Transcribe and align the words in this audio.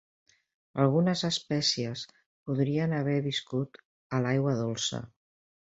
Algunes 0.83 1.21
espècies 1.29 2.07
podrien 2.49 2.99
haver 3.03 3.17
viscut 3.29 3.83
a 4.19 4.25
l'aigua 4.27 4.61
dolça. 4.67 5.09